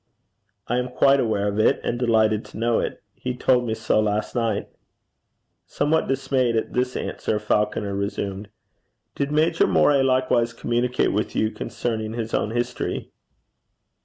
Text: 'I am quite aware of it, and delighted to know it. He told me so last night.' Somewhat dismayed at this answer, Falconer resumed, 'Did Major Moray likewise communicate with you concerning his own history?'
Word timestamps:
'I 0.67 0.77
am 0.79 0.87
quite 0.87 1.19
aware 1.19 1.47
of 1.47 1.59
it, 1.59 1.79
and 1.83 1.99
delighted 1.99 2.43
to 2.45 2.57
know 2.57 2.79
it. 2.79 3.03
He 3.13 3.35
told 3.35 3.67
me 3.67 3.75
so 3.75 3.99
last 3.99 4.33
night.' 4.33 4.67
Somewhat 5.67 6.07
dismayed 6.07 6.55
at 6.55 6.73
this 6.73 6.97
answer, 6.97 7.37
Falconer 7.37 7.93
resumed, 7.93 8.49
'Did 9.13 9.31
Major 9.31 9.67
Moray 9.67 10.01
likewise 10.01 10.53
communicate 10.53 11.13
with 11.13 11.35
you 11.35 11.51
concerning 11.51 12.13
his 12.13 12.33
own 12.33 12.49
history?' 12.49 13.11